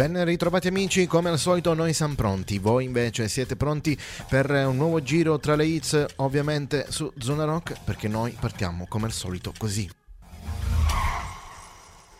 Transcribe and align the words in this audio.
Ben 0.00 0.24
ritrovati 0.24 0.66
amici, 0.66 1.06
come 1.06 1.28
al 1.28 1.38
solito 1.38 1.74
noi 1.74 1.92
siamo 1.92 2.14
pronti, 2.14 2.58
voi 2.58 2.86
invece 2.86 3.28
siete 3.28 3.54
pronti 3.54 4.00
per 4.30 4.50
un 4.50 4.76
nuovo 4.76 5.02
giro 5.02 5.38
tra 5.38 5.54
le 5.56 5.66
hits 5.66 6.06
ovviamente 6.16 6.86
su 6.88 7.12
Zona 7.18 7.44
Rock 7.44 7.84
perché 7.84 8.08
noi 8.08 8.34
partiamo 8.40 8.86
come 8.88 9.04
al 9.04 9.12
solito 9.12 9.52
così. 9.58 9.86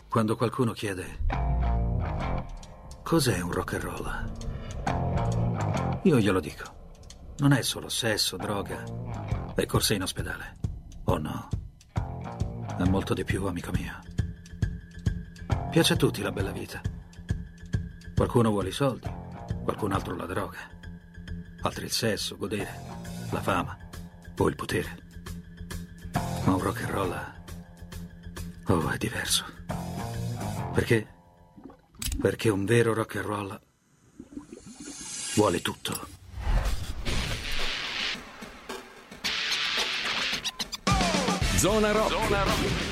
Quando 0.07 0.35
qualcuno 0.35 0.73
chiede 0.73 1.25
cos'è 3.01 3.39
un 3.39 3.51
rock 3.51 3.73
and 3.73 3.81
roll, 3.81 4.31
io 6.03 6.19
glielo 6.19 6.39
dico. 6.39 6.63
Non 7.39 7.51
è 7.51 7.63
solo 7.63 7.89
sesso, 7.89 8.37
droga 8.37 8.83
e 9.55 9.65
corse 9.65 9.95
in 9.95 10.03
ospedale. 10.03 10.59
Oh 11.05 11.17
no. 11.17 11.49
È 12.77 12.83
molto 12.87 13.15
di 13.15 13.23
più, 13.23 13.47
amico 13.47 13.71
mio. 13.71 13.99
Piace 15.71 15.93
a 15.93 15.95
tutti 15.95 16.21
la 16.21 16.31
bella 16.31 16.51
vita. 16.51 16.99
Qualcuno 18.21 18.51
vuole 18.51 18.69
i 18.69 18.71
soldi, 18.71 19.11
qualcun 19.63 19.93
altro 19.93 20.15
la 20.15 20.27
droga, 20.27 20.59
altri 21.61 21.85
il 21.85 21.91
sesso, 21.91 22.37
godere, 22.37 22.69
la 23.31 23.41
fama 23.41 23.75
o 24.37 24.47
il 24.47 24.55
potere. 24.55 24.99
Ma 26.45 26.53
un 26.53 26.61
rock 26.61 26.83
and 26.83 26.91
roll 26.91 27.33
oh, 28.67 28.89
è 28.89 28.97
diverso. 28.97 29.43
Perché? 30.71 31.07
Perché 32.21 32.49
un 32.49 32.63
vero 32.63 32.93
rock 32.93 33.15
and 33.15 33.25
roll 33.25 33.59
vuole 35.33 35.59
tutto. 35.61 36.07
Zona 41.57 41.91
Rock. 41.91 42.09
Zona 42.11 42.43
Rock. 42.43 42.91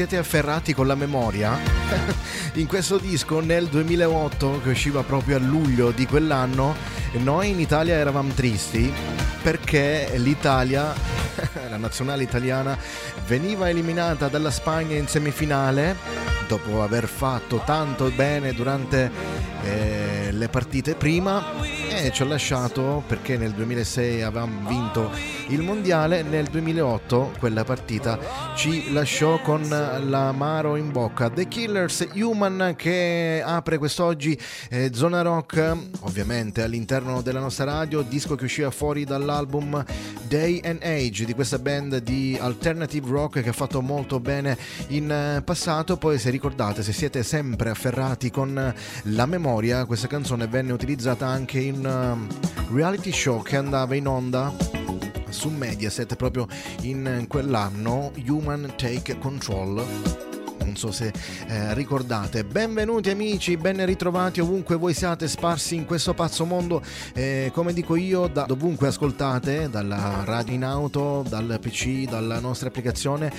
Siete 0.00 0.16
afferrati 0.16 0.72
con 0.72 0.86
la 0.86 0.94
memoria, 0.94 1.58
in 2.54 2.66
questo 2.66 2.96
disco 2.96 3.40
nel 3.40 3.66
2008, 3.66 4.62
che 4.62 4.70
usciva 4.70 5.02
proprio 5.02 5.36
a 5.36 5.38
luglio 5.38 5.90
di 5.90 6.06
quell'anno, 6.06 6.74
noi 7.18 7.50
in 7.50 7.60
Italia 7.60 7.96
eravamo 7.96 8.32
tristi 8.32 8.90
perché 9.42 10.10
l'Italia, 10.14 10.94
la 11.68 11.76
nazionale 11.76 12.22
italiana, 12.22 12.78
veniva 13.26 13.68
eliminata 13.68 14.28
dalla 14.28 14.50
Spagna 14.50 14.96
in 14.96 15.06
semifinale 15.06 15.94
dopo 16.48 16.82
aver 16.82 17.06
fatto 17.06 17.60
tanto 17.66 18.10
bene 18.10 18.54
durante 18.54 19.10
eh, 19.64 20.30
le 20.32 20.48
partite 20.48 20.94
prima 20.94 21.79
ci 22.08 22.22
ha 22.22 22.24
lasciato 22.24 23.02
perché 23.06 23.36
nel 23.36 23.52
2006 23.52 24.22
avevamo 24.22 24.66
vinto 24.66 25.10
il 25.48 25.60
mondiale, 25.60 26.22
nel 26.22 26.46
2008 26.46 27.34
quella 27.38 27.62
partita 27.62 28.18
ci 28.54 28.90
lasciò 28.92 29.40
con 29.42 29.68
l'amaro 29.68 30.76
in 30.76 30.90
bocca. 30.90 31.28
The 31.28 31.46
Killers 31.46 32.08
Human 32.14 32.74
che 32.76 33.42
apre 33.44 33.76
quest'oggi 33.76 34.38
eh, 34.70 34.90
Zona 34.94 35.20
Rock, 35.20 35.76
ovviamente 36.00 36.62
all'interno 36.62 37.20
della 37.20 37.40
nostra 37.40 37.64
radio, 37.64 38.00
disco 38.00 38.34
che 38.34 38.44
usciva 38.44 38.70
fuori 38.70 39.04
dall'album 39.04 39.84
Day 40.26 40.60
and 40.64 40.82
Age 40.82 41.24
di 41.26 41.34
questa 41.34 41.58
band 41.58 41.98
di 41.98 42.38
alternative 42.40 43.10
rock 43.10 43.42
che 43.42 43.48
ha 43.50 43.52
fatto 43.52 43.82
molto 43.82 44.20
bene 44.20 44.56
in 44.88 45.10
eh, 45.10 45.42
passato. 45.42 45.96
Poi 45.96 46.18
se 46.18 46.30
ricordate, 46.30 46.82
se 46.82 46.92
siete 46.92 47.22
sempre 47.22 47.70
afferrati 47.70 48.30
con 48.30 48.74
la 49.02 49.26
memoria, 49.26 49.84
questa 49.84 50.06
canzone 50.06 50.46
venne 50.46 50.72
utilizzata 50.72 51.26
anche 51.26 51.58
in 51.58 51.88
uh, 51.90 52.74
reality 52.74 53.12
show 53.12 53.42
che 53.42 53.56
andava 53.56 53.94
in 53.94 54.06
onda 54.06 54.54
su 55.28 55.48
Mediaset 55.48 56.16
proprio 56.16 56.46
in 56.82 57.24
quell'anno, 57.28 58.12
Human 58.26 58.72
Take 58.76 59.18
Control 59.18 60.39
non 60.64 60.76
so 60.76 60.92
se 60.92 61.12
eh, 61.48 61.74
ricordate. 61.74 62.44
Benvenuti 62.44 63.10
amici, 63.10 63.56
ben 63.56 63.84
ritrovati 63.84 64.40
ovunque 64.40 64.76
voi 64.76 64.94
siate 64.94 65.28
sparsi 65.28 65.74
in 65.74 65.84
questo 65.84 66.14
pazzo 66.14 66.44
mondo, 66.44 66.82
eh, 67.14 67.50
come 67.52 67.72
dico 67.72 67.96
io, 67.96 68.26
da 68.26 68.44
dovunque 68.44 68.88
ascoltate, 68.88 69.68
dalla 69.70 70.22
radio 70.24 70.54
in 70.54 70.64
auto, 70.64 71.24
dal 71.28 71.58
PC, 71.60 72.08
dalla 72.08 72.38
nostra 72.40 72.68
applicazione. 72.68 73.32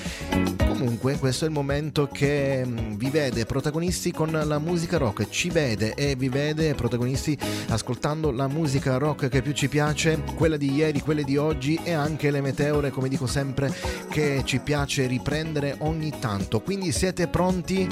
Comunque 0.68 1.18
questo 1.18 1.46
è 1.46 1.48
il 1.48 1.54
momento 1.54 2.08
che 2.12 2.64
mm, 2.66 2.96
vi 2.96 3.10
vede 3.10 3.46
protagonisti 3.46 4.12
con 4.12 4.32
la 4.32 4.60
musica 4.60 4.98
rock, 4.98 5.30
ci 5.30 5.50
vede 5.50 5.94
e 5.94 6.16
vi 6.16 6.30
vede 6.30 6.74
protagonisti 6.74 7.38
ascoltando 7.70 8.32
la 8.32 8.48
musica 8.48 8.98
rock 8.98 9.30
che 9.30 9.42
più 9.42 9.54
ci 9.54 9.68
piace, 9.68 10.24
quella 10.36 10.58
di 10.58 10.74
ieri, 10.74 11.02
quelle 11.02 11.24
di 11.24 11.38
oggi 11.38 11.80
e 11.84 11.94
anche 11.94 12.32
le 12.32 12.42
meteore, 12.42 12.90
come 12.90 13.10
dico 13.10 13.28
sempre, 13.28 13.74
che 14.10 14.42
ci 14.44 14.60
piace 14.60 15.06
riprendere 15.06 15.76
ogni 15.80 16.12
tanto. 16.20 16.62
Quindi 16.62 16.92
siete 16.92 17.11
siete 17.14 17.28
pronti 17.28 17.86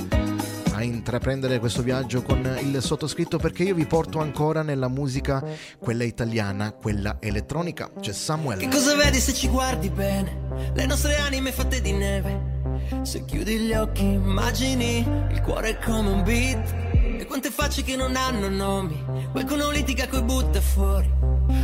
a 0.71 0.81
intraprendere 0.81 1.59
questo 1.59 1.81
viaggio 1.81 2.21
con 2.21 2.57
il 2.61 2.81
sottoscritto 2.81 3.37
perché 3.37 3.63
io 3.63 3.75
vi 3.75 3.85
porto 3.85 4.21
ancora 4.21 4.61
nella 4.61 4.87
musica, 4.87 5.43
quella 5.77 6.05
italiana, 6.05 6.71
quella 6.71 7.17
elettronica. 7.19 7.91
C'è 7.99 8.13
Samuel. 8.13 8.59
Che 8.59 8.69
cosa 8.69 8.95
vedi 8.95 9.19
se 9.19 9.33
ci 9.33 9.49
guardi 9.49 9.89
bene? 9.89 10.71
Le 10.73 10.85
nostre 10.85 11.17
anime 11.17 11.51
fatte 11.51 11.81
di 11.81 11.91
neve. 11.91 12.61
Se 13.01 13.25
chiudi 13.25 13.57
gli 13.57 13.73
occhi 13.73 14.05
immagini 14.05 15.05
il 15.31 15.41
cuore 15.41 15.77
come 15.83 16.11
un 16.11 16.23
beat. 16.23 16.73
E 17.19 17.25
quante 17.25 17.49
facce 17.49 17.83
che 17.83 17.97
non 17.97 18.15
hanno 18.15 18.47
nomi. 18.47 19.03
Qualcuno 19.33 19.69
litiga 19.69 20.07
coi 20.07 20.23
butta 20.23 20.61
fuori. 20.61 21.11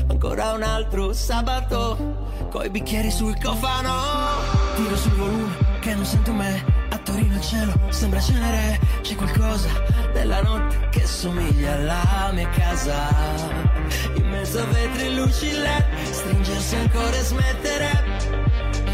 Ancora 0.10 0.52
un 0.52 0.64
altro 0.64 1.14
sabato. 1.14 2.48
Coi 2.52 2.70
bicchieri 2.70 3.12
sul 3.12 3.40
cofano. 3.42 3.94
Tiro 4.76 4.98
sul 4.98 5.14
volume 5.14 5.54
che 5.80 5.96
non 5.96 6.04
sento 6.04 6.34
me 6.34 6.85
cielo 7.46 7.74
sembra 7.90 8.20
cenere 8.20 8.80
C'è 9.02 9.16
qualcosa 9.16 9.70
nella 10.14 10.42
notte 10.42 10.90
che 10.90 11.06
somiglia 11.06 11.74
alla 11.74 12.32
mia 12.34 12.50
casa. 12.50 13.08
In 14.16 14.28
mezzo 14.30 14.60
a 14.60 14.66
vetri 14.66 15.06
e 15.06 15.16
luci 15.16 15.52
LED 15.52 16.10
Stringersi 16.10 16.76
ancora 16.76 17.16
e 17.16 17.22
smettere. 17.22 17.90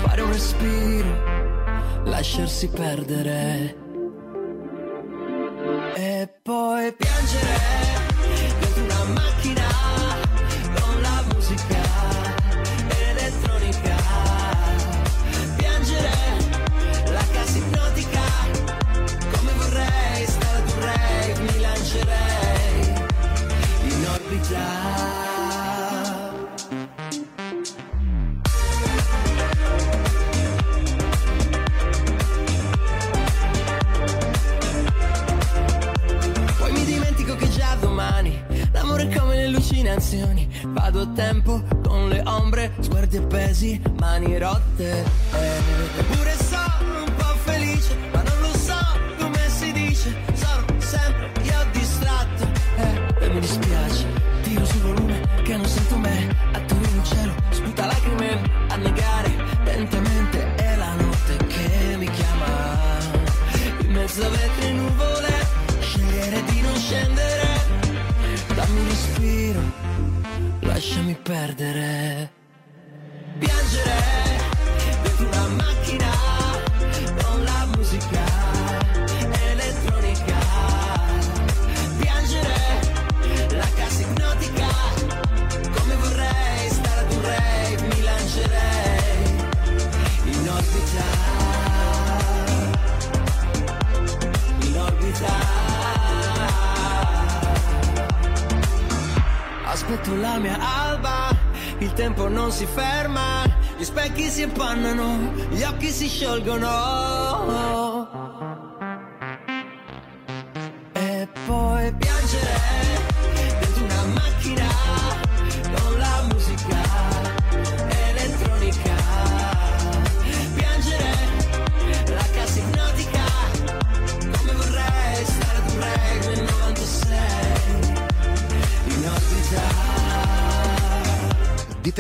Fare 0.02 0.22
un 0.22 0.32
respiro 0.32 2.04
Lasciarsi 2.06 2.68
perdere. 2.70 3.76
E 5.96 6.30
poi 6.42 6.94
piangere 6.94 7.60
Dentro 8.60 8.84
una 8.84 9.04
macchina 9.14 9.91
allucinazioni. 39.92 40.48
Vado 40.68 41.02
a 41.02 41.08
tempo 41.08 41.62
con 41.84 42.10
le 42.10 42.22
ombre, 42.26 42.72
sguardi 42.80 43.18
appesi, 43.18 43.82
mani 44.00 44.38
rotte. 44.38 45.04
Eppure 45.98 46.36
sono 46.38 46.51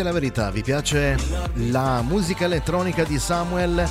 Dite 0.01 0.13
la 0.13 0.19
verità, 0.19 0.49
vi 0.49 0.63
piace 0.63 1.15
la 1.53 2.01
musica 2.01 2.45
elettronica 2.45 3.03
di 3.03 3.19
Samuel? 3.19 3.87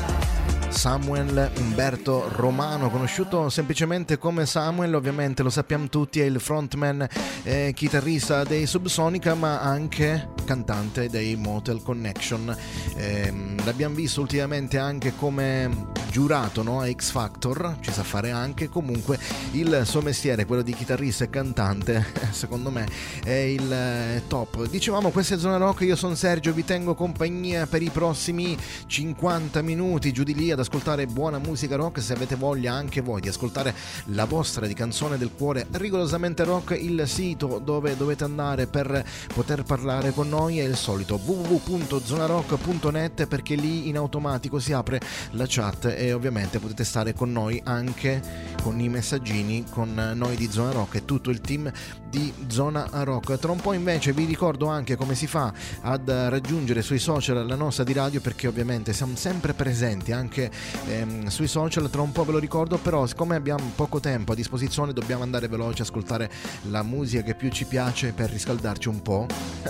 Samuel 0.68 1.52
Umberto 1.58 2.28
Romano, 2.34 2.90
conosciuto 2.90 3.48
semplicemente 3.48 4.18
come 4.18 4.44
Samuel, 4.44 4.92
ovviamente 4.96 5.44
lo 5.44 5.50
sappiamo 5.50 5.88
tutti, 5.88 6.18
è 6.18 6.24
il 6.24 6.40
frontman 6.40 7.06
e 7.44 7.70
chitarrista 7.76 8.42
dei 8.42 8.66
Subsonica, 8.66 9.34
ma 9.34 9.60
anche 9.60 10.30
cantante 10.44 11.08
dei 11.08 11.36
Motel 11.36 11.80
Connection. 11.80 12.56
Ehm, 12.96 13.64
l'abbiamo 13.64 13.94
visto 13.94 14.20
ultimamente 14.20 14.78
anche 14.78 15.12
come 15.14 15.92
giurato 16.10 16.64
no, 16.64 16.80
a 16.80 16.90
X 16.90 17.12
Factor, 17.12 17.76
ci 17.80 17.92
sa 17.92 18.02
fare 18.02 18.32
anche, 18.32 18.68
comunque 18.68 19.16
il 19.52 19.82
suo 19.84 20.00
mestiere, 20.00 20.44
quello 20.44 20.62
di 20.62 20.74
chitarrista 20.74 21.22
e 21.24 21.30
cantante, 21.30 22.04
secondo 22.32 22.70
me 22.70 22.86
è 23.22 23.30
il 23.30 23.72
eh, 23.72 24.22
top. 24.26 24.66
Dicevamo, 24.66 25.10
questa 25.10 25.36
è 25.36 25.38
Zona 25.38 25.56
Rock, 25.56 25.82
io 25.82 25.94
sono 25.94 26.16
Sergio, 26.16 26.52
vi 26.52 26.64
tengo 26.64 26.94
compagnia 26.94 27.66
per 27.66 27.82
i 27.82 27.90
prossimi 27.90 28.58
50 28.86 29.62
minuti 29.62 30.12
giù 30.12 30.24
di 30.24 30.34
lì 30.34 30.50
ad 30.50 30.58
ascoltare 30.58 31.06
buona 31.06 31.38
musica 31.38 31.76
rock, 31.76 32.02
se 32.02 32.12
avete 32.12 32.34
voglia 32.34 32.72
anche 32.72 33.00
voi 33.00 33.20
di 33.20 33.28
ascoltare 33.28 33.72
la 34.06 34.24
vostra 34.24 34.66
di 34.66 34.74
canzone 34.74 35.16
del 35.16 35.30
cuore 35.36 35.68
rigorosamente 35.70 36.42
rock, 36.42 36.76
il 36.78 37.04
sito 37.06 37.60
dove 37.62 37.96
dovete 37.96 38.24
andare 38.24 38.66
per 38.66 39.04
poter 39.32 39.62
parlare 39.62 40.10
con 40.10 40.28
noi 40.28 40.58
è 40.58 40.64
il 40.64 40.76
solito 40.76 41.20
www.zonarock.net 41.22 43.26
perché 43.26 43.54
lì 43.54 43.88
in 43.88 43.96
automatico 43.96 44.58
si 44.58 44.72
apre 44.72 45.00
la 45.32 45.44
chat 45.46 45.98
e 46.00 46.14
ovviamente 46.14 46.58
potete 46.58 46.82
stare 46.82 47.12
con 47.12 47.30
noi 47.30 47.60
anche 47.62 48.22
con 48.62 48.80
i 48.80 48.88
messaggini 48.88 49.66
con 49.70 49.92
noi 50.14 50.34
di 50.34 50.50
Zona 50.50 50.72
Rock 50.72 50.94
e 50.94 51.04
tutto 51.04 51.28
il 51.28 51.42
team 51.42 51.70
di 52.08 52.32
Zona 52.48 52.88
Rock. 52.90 53.38
Tra 53.38 53.52
un 53.52 53.60
po' 53.60 53.74
invece 53.74 54.12
vi 54.12 54.24
ricordo 54.24 54.66
anche 54.66 54.96
come 54.96 55.14
si 55.14 55.26
fa 55.26 55.52
ad 55.82 56.08
raggiungere 56.08 56.80
sui 56.80 56.98
social 56.98 57.46
la 57.46 57.54
nostra 57.54 57.84
di 57.84 57.92
radio 57.92 58.20
perché 58.22 58.46
ovviamente 58.46 58.94
siamo 58.94 59.14
sempre 59.14 59.52
presenti 59.52 60.10
anche 60.10 60.50
ehm, 60.88 61.26
sui 61.26 61.46
social, 61.46 61.90
tra 61.90 62.00
un 62.00 62.12
po' 62.12 62.24
ve 62.24 62.32
lo 62.32 62.38
ricordo, 62.38 62.78
però 62.78 63.06
siccome 63.06 63.36
abbiamo 63.36 63.70
poco 63.74 64.00
tempo 64.00 64.32
a 64.32 64.34
disposizione 64.34 64.94
dobbiamo 64.94 65.22
andare 65.22 65.48
veloci, 65.48 65.82
ascoltare 65.82 66.30
la 66.70 66.82
musica 66.82 67.22
che 67.22 67.34
più 67.34 67.50
ci 67.50 67.66
piace 67.66 68.12
per 68.12 68.30
riscaldarci 68.30 68.88
un 68.88 69.02
po', 69.02 69.26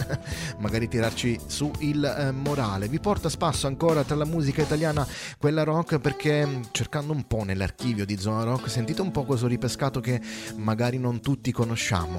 magari 0.59 0.87
tirarci 0.87 1.41
su 1.47 1.71
il 1.81 2.05
eh, 2.05 2.31
morale. 2.31 2.87
Vi 2.87 3.01
porta 3.01 3.27
a 3.27 3.31
spasso 3.31 3.67
ancora 3.67 4.05
tra 4.05 4.15
la 4.15 4.25
musica 4.25 4.63
italiana 4.63 5.05
quella 5.39 5.65
rock 5.65 5.99
perché 5.99 6.20
mm, 6.29 6.63
cercando 6.73 7.13
un 7.13 7.27
po' 7.27 7.45
nell'archivio 7.45 8.05
di 8.05 8.19
Zona 8.19 8.43
Rock 8.43 8.69
sentite 8.69 9.01
un 9.01 9.11
po' 9.11 9.25
questo 9.25 9.47
ripescato 9.47 10.01
che 10.01 10.21
magari 10.57 10.99
non 10.99 11.21
tutti 11.21 11.53
conosciamo. 11.53 12.19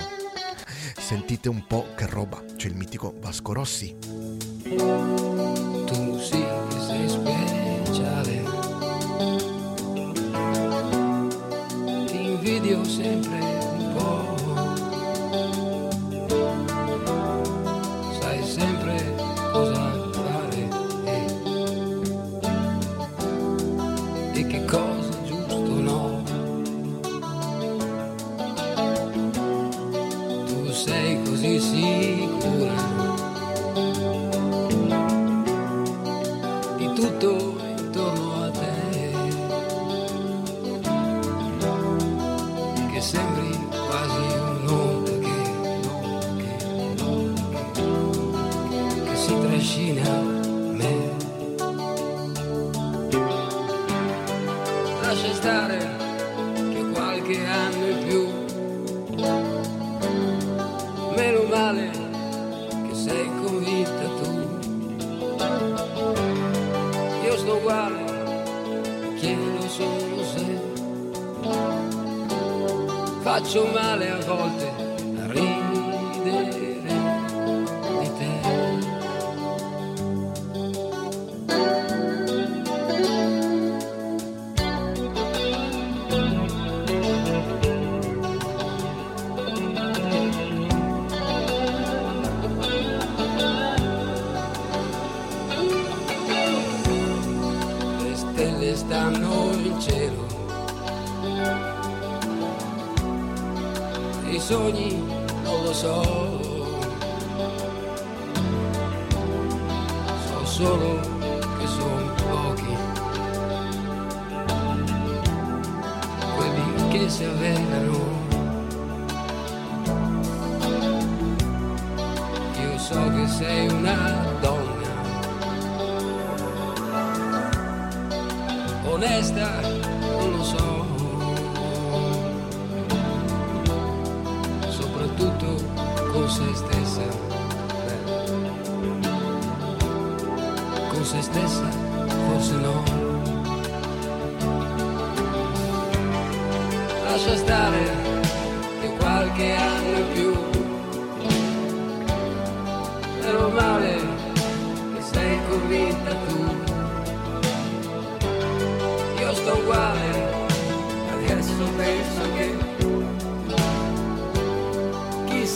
Sentite 0.98 1.50
un 1.50 1.65
po' 1.67 1.88
che 1.96 2.08
roba, 2.08 2.43
c'è 2.55 2.67
il 2.67 2.75
mitico 2.75 3.13
Vasco 3.20 3.53
Rossi. 3.53 3.96
Tu 4.00 6.20
sì 6.20 6.43
che 6.70 6.79
sei 6.79 7.10
speciale. 7.10 8.43
Ti 12.08 12.17
invidio 12.17 12.84
sempre 12.84 13.60
qualche 57.31 57.45
anno 57.45 57.88
in 57.88 58.07
più. 58.07 58.27
Meno 61.15 61.43
male 61.50 61.89
che 62.88 62.95
sei 62.95 63.29
convinta 63.43 64.03
tu. 64.21 64.50
Io 67.23 67.38
sto 67.38 67.55
uguale, 67.55 68.03
chiedo 69.15 69.67
solo 69.67 70.23
se 70.23 70.59
faccio 73.21 73.65
male 73.71 74.09
a 74.09 74.17
volte 74.25 74.80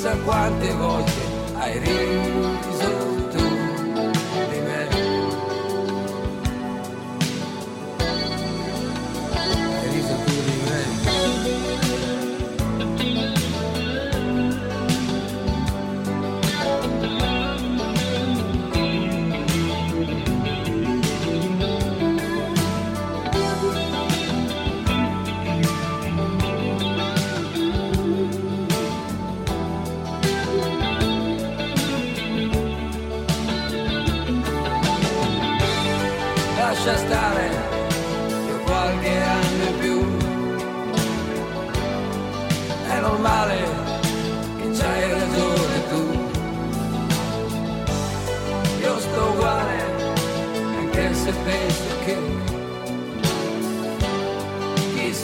chissà 0.05 0.15
quante 0.17 0.71
volte 0.73 1.21
hai 1.55 1.79
riso 1.79 3.14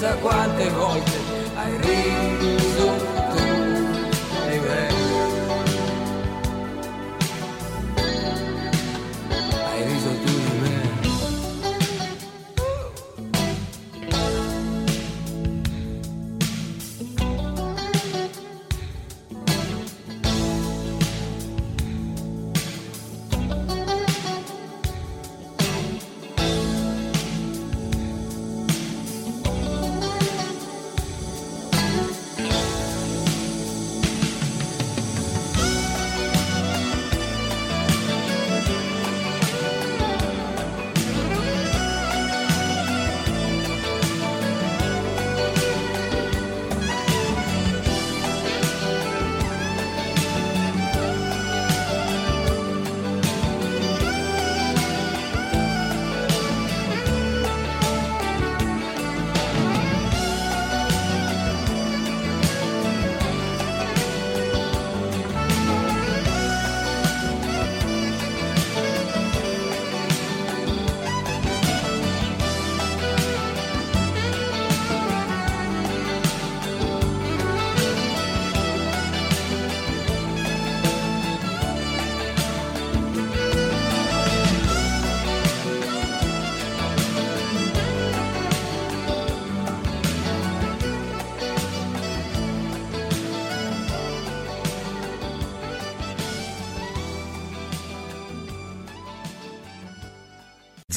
chissà 0.01 0.15
quante 0.15 0.67
volte 0.69 1.00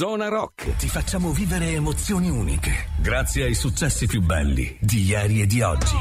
Zona 0.06 0.28
Rock. 0.28 0.76
Ti 0.76 0.86
facciamo 0.86 1.30
vivere 1.30 1.70
emozioni 1.70 2.28
uniche 2.28 2.88
grazie 2.98 3.44
ai 3.44 3.54
successi 3.54 4.06
più 4.06 4.20
belli 4.20 4.76
di 4.78 5.02
ieri 5.02 5.40
e 5.40 5.46
di 5.46 5.62
oggi. 5.62 5.96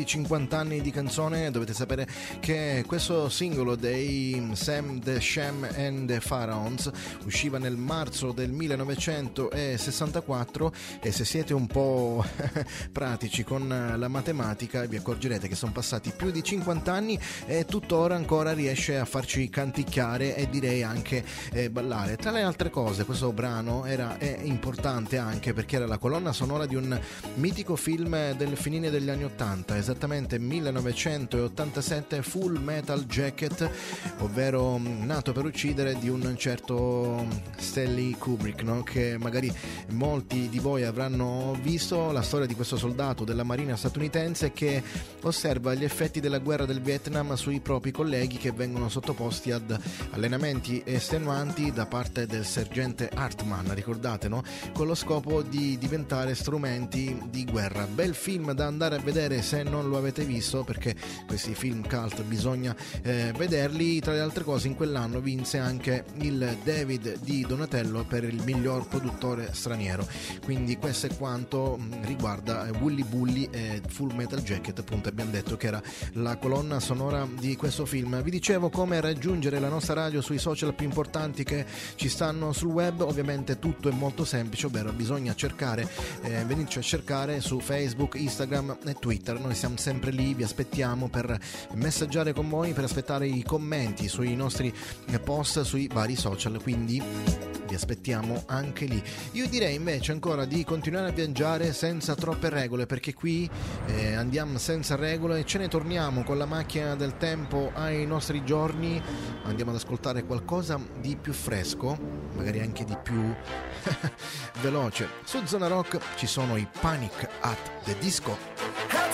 Di 0.00 0.06
50 0.06 0.56
anni 0.56 0.80
di 0.80 0.90
canzone, 0.90 1.50
dovete 1.50 1.74
sapere 1.74 2.08
che 2.40 2.84
questo 2.86 3.28
singolo 3.28 3.76
dei 3.76 4.50
Sam 4.54 4.98
the 4.98 5.20
Sham 5.20 5.68
and 5.76 6.08
the 6.08 6.22
Pharaohs 6.26 6.90
usciva 7.24 7.58
nel 7.58 7.76
marzo 7.76 8.32
del 8.32 8.50
1964 8.50 10.72
e 11.02 11.12
se 11.12 11.26
siete 11.26 11.52
un 11.52 11.66
po' 11.66 12.24
pratici 12.92 13.44
con 13.44 13.68
la 13.68 14.08
matematica 14.08 14.86
vi 14.86 14.96
accorgerete 14.96 15.48
che 15.48 15.54
sono 15.54 15.72
passati 15.72 16.14
più 16.16 16.30
di 16.30 16.42
50 16.42 16.90
anni 16.90 17.20
e 17.44 17.66
tuttora 17.66 18.14
ancora 18.14 18.52
riesce 18.52 18.98
a 18.98 19.04
farci 19.04 19.50
canticchiare 19.50 20.34
e 20.34 20.48
direi 20.48 20.82
anche 20.82 21.22
eh, 21.52 21.68
ballare. 21.68 22.16
Tra 22.16 22.30
le 22.30 22.40
altre 22.40 22.70
cose 22.70 23.04
questo 23.04 23.32
brano 23.32 23.84
era, 23.84 24.16
è 24.16 24.38
importante 24.44 25.18
anche 25.18 25.52
perché 25.52 25.76
era 25.76 25.86
la 25.86 25.98
colonna 25.98 26.32
sonora 26.32 26.64
di 26.64 26.76
un 26.76 26.98
mitico 27.34 27.76
film 27.76 28.34
del 28.36 28.56
finire 28.56 28.88
degli 28.88 29.10
anni 29.10 29.24
80, 29.24 29.76
esattamente 29.90 30.38
1987, 30.38 32.22
Full 32.22 32.58
Metal 32.62 33.04
Jacket, 33.06 33.68
ovvero 34.18 34.78
mm, 34.78 35.04
nato 35.04 35.32
per 35.32 35.44
uccidere 35.44 35.98
di 35.98 36.08
un 36.08 36.36
certo 36.38 37.26
Stanley 37.56 38.12
Kubrick, 38.12 38.62
no? 38.62 38.84
che 38.84 39.16
magari 39.18 39.52
molti 39.88 40.48
di 40.48 40.60
voi 40.60 40.84
avranno 40.84 41.58
visto 41.60 42.12
la 42.12 42.22
storia 42.22 42.46
di 42.46 42.54
questo 42.54 42.76
soldato 42.76 43.24
della 43.24 43.42
marina 43.42 43.74
statunitense 43.74 44.52
che 44.52 44.80
osserva 45.22 45.74
gli 45.74 45.84
effetti 45.84 46.20
della 46.20 46.38
guerra 46.38 46.66
del 46.66 46.80
Vietnam 46.80 47.34
sui 47.34 47.58
propri 47.58 47.90
colleghi 47.90 48.36
che 48.36 48.52
vengono 48.52 48.88
sottoposti 48.88 49.50
ad 49.50 49.76
allenamenti 50.10 50.82
estenuanti 50.84 51.72
da 51.72 51.86
parte 51.86 52.26
del 52.26 52.44
sergente 52.44 53.10
Hartman, 53.12 53.74
ricordate, 53.74 54.28
no? 54.28 54.42
con 54.72 54.86
lo 54.86 54.94
scopo 54.94 55.42
di 55.42 55.76
diventare 55.78 56.36
strumenti 56.36 57.20
di 57.28 57.44
guerra. 57.44 57.86
Bel 57.86 58.14
film 58.14 58.52
da 58.52 58.66
andare 58.66 58.96
a 58.96 59.00
vedere 59.00 59.42
se 59.42 59.64
non 59.64 59.79
lo 59.88 59.96
avete 59.96 60.24
visto, 60.24 60.64
perché 60.64 60.94
questi 61.26 61.54
film 61.54 61.86
cult 61.86 62.22
bisogna 62.22 62.74
eh, 63.02 63.32
vederli. 63.36 64.00
Tra 64.00 64.12
le 64.12 64.20
altre 64.20 64.44
cose, 64.44 64.68
in 64.68 64.74
quell'anno 64.74 65.20
vinse 65.20 65.58
anche 65.58 66.04
il 66.18 66.56
David 66.62 67.18
di 67.20 67.44
Donatello 67.46 68.04
per 68.04 68.24
il 68.24 68.42
miglior 68.44 68.86
produttore 68.88 69.50
straniero. 69.52 70.06
Quindi, 70.44 70.76
questo 70.76 71.06
è 71.06 71.16
quanto 71.16 71.76
mh, 71.76 72.06
riguarda 72.06 72.66
eh, 72.66 72.70
Wooly 72.78 73.04
Bully 73.04 73.48
e 73.50 73.82
Full 73.88 74.14
Metal 74.14 74.40
Jacket. 74.40 74.78
Appunto, 74.78 75.08
abbiamo 75.08 75.30
detto 75.30 75.56
che 75.56 75.66
era 75.66 75.82
la 76.14 76.36
colonna 76.36 76.80
sonora 76.80 77.26
di 77.38 77.56
questo 77.56 77.86
film. 77.86 78.22
Vi 78.22 78.30
dicevo 78.30 78.70
come 78.70 79.00
raggiungere 79.00 79.58
la 79.58 79.68
nostra 79.68 79.94
radio 79.94 80.20
sui 80.20 80.38
social 80.38 80.74
più 80.74 80.86
importanti 80.86 81.44
che 81.44 81.64
ci 81.94 82.08
stanno 82.08 82.52
sul 82.52 82.70
web. 82.70 83.00
Ovviamente, 83.00 83.58
tutto 83.58 83.88
è 83.88 83.92
molto 83.92 84.24
semplice, 84.24 84.66
ovvero 84.66 84.92
bisogna 84.92 85.34
cercare, 85.34 85.88
eh, 86.22 86.44
venirci 86.44 86.78
a 86.78 86.82
cercare 86.82 87.40
su 87.40 87.60
Facebook, 87.60 88.14
Instagram 88.14 88.78
e 88.84 88.94
Twitter. 88.94 89.38
Noi 89.38 89.54
siamo 89.54 89.69
sempre 89.76 90.10
lì, 90.10 90.34
vi 90.34 90.42
aspettiamo 90.42 91.08
per 91.08 91.38
messaggiare 91.74 92.32
con 92.32 92.48
voi, 92.48 92.72
per 92.72 92.84
aspettare 92.84 93.26
i 93.26 93.42
commenti 93.42 94.08
sui 94.08 94.34
nostri 94.36 94.72
post 95.24 95.62
sui 95.62 95.88
vari 95.92 96.16
social. 96.16 96.60
Quindi 96.62 97.02
vi 97.70 97.76
aspettiamo 97.76 98.42
anche 98.46 98.84
lì. 98.84 99.00
Io 99.32 99.48
direi 99.48 99.76
invece 99.76 100.10
ancora 100.10 100.44
di 100.44 100.64
continuare 100.64 101.10
a 101.10 101.12
viaggiare 101.12 101.72
senza 101.72 102.16
troppe 102.16 102.48
regole, 102.48 102.86
perché 102.86 103.14
qui 103.14 103.48
eh, 103.86 104.14
andiamo 104.14 104.58
senza 104.58 104.96
regole 104.96 105.38
e 105.38 105.44
ce 105.44 105.58
ne 105.58 105.68
torniamo 105.68 106.24
con 106.24 106.36
la 106.36 106.46
macchina 106.46 106.96
del 106.96 107.16
tempo 107.16 107.70
ai 107.74 108.04
nostri 108.06 108.44
giorni. 108.44 109.00
Andiamo 109.44 109.70
ad 109.70 109.76
ascoltare 109.76 110.24
qualcosa 110.24 110.80
di 111.00 111.16
più 111.16 111.32
fresco, 111.32 111.96
magari 112.34 112.58
anche 112.60 112.84
di 112.84 112.96
più 113.00 113.32
veloce. 114.60 115.08
Su 115.22 115.40
Zona 115.46 115.68
Rock 115.68 116.00
ci 116.16 116.26
sono 116.26 116.56
i 116.56 116.66
Panic 116.80 117.28
at 117.40 117.84
the 117.84 117.96
Disco. 118.00 119.09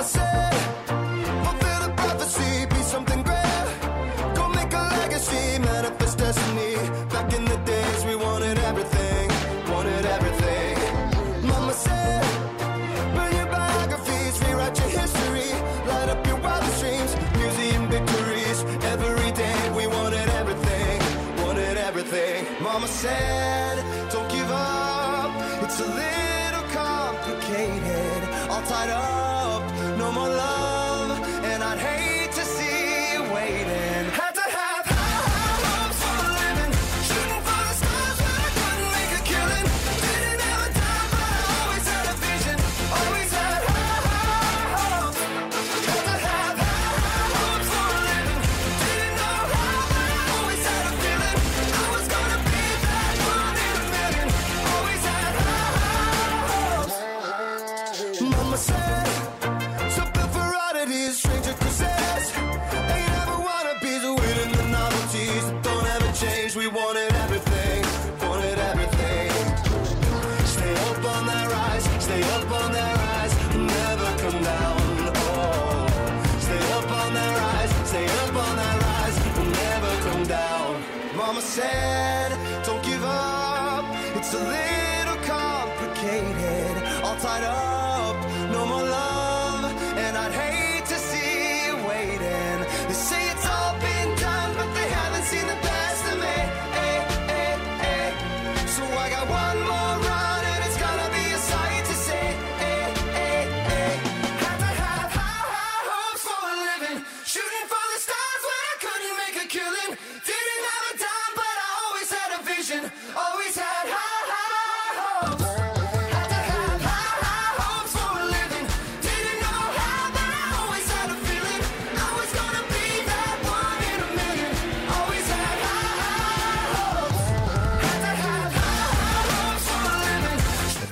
myself. 0.00 0.39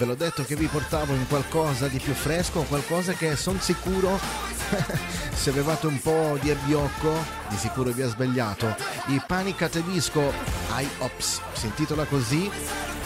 L'ho 0.08 0.14
detto 0.14 0.42
che 0.42 0.56
vi 0.56 0.66
portavo 0.66 1.12
in 1.12 1.26
qualcosa 1.28 1.86
di 1.86 1.98
più 1.98 2.14
fresco, 2.14 2.62
qualcosa 2.62 3.12
che 3.12 3.36
sono 3.36 3.60
sicuro 3.60 4.18
se 5.34 5.50
avevate 5.50 5.86
un 5.86 6.00
po' 6.00 6.38
di 6.40 6.50
abbiocco, 6.50 7.12
di 7.50 7.56
sicuro 7.58 7.90
vi 7.90 8.00
ha 8.00 8.08
svegliato. 8.08 8.74
I 9.08 9.20
Panic 9.26 9.68
Disco 9.82 10.32
I 10.70 10.88
Ops 11.00 11.42
si 11.52 11.66
intitola 11.66 12.04
così. 12.04 12.50